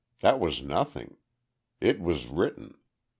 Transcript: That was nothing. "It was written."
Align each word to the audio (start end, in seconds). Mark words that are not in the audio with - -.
That 0.21 0.39
was 0.39 0.63
nothing. 0.63 1.17
"It 1.79 1.99
was 2.01 2.25
written." 2.25 2.75